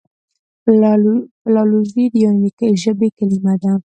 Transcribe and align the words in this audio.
فلالوژي 1.43 2.03
د 2.11 2.15
یوناني 2.23 2.51
ژبي 2.83 3.09
کليمه 3.17 3.53
ده. 3.63 3.71